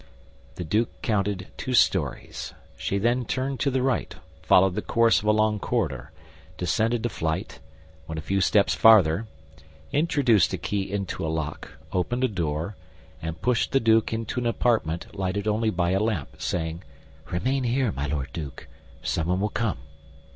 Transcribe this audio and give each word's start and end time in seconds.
The 0.55 0.63
duke 0.63 0.89
counted 1.03 1.49
two 1.57 1.75
stories. 1.75 2.55
She 2.75 2.97
then 2.97 3.23
turned 3.23 3.59
to 3.59 3.69
the 3.69 3.83
right, 3.83 4.15
followed 4.41 4.73
the 4.73 4.81
course 4.81 5.19
of 5.19 5.25
a 5.25 5.31
long 5.31 5.59
corridor, 5.59 6.11
descended 6.57 7.05
a 7.05 7.09
flight, 7.09 7.59
went 8.07 8.17
a 8.17 8.23
few 8.23 8.41
steps 8.41 8.73
farther, 8.73 9.27
introduced 9.93 10.53
a 10.53 10.57
key 10.57 10.91
into 10.91 11.23
a 11.23 11.29
lock, 11.29 11.73
opened 11.91 12.23
a 12.23 12.27
door, 12.27 12.75
and 13.21 13.43
pushed 13.43 13.73
the 13.73 13.79
duke 13.79 14.11
into 14.11 14.39
an 14.39 14.47
apartment 14.47 15.05
lighted 15.15 15.47
only 15.47 15.69
by 15.69 15.91
a 15.91 15.99
lamp, 15.99 16.41
saying, 16.41 16.83
"Remain 17.29 17.63
here, 17.63 17.91
my 17.91 18.07
Lord 18.07 18.29
Duke; 18.33 18.67
someone 19.03 19.39
will 19.39 19.49
come." 19.49 19.77